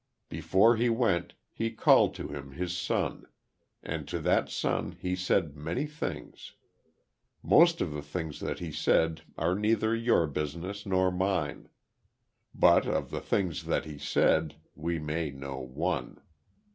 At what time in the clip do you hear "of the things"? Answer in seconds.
7.81-8.39, 12.87-13.65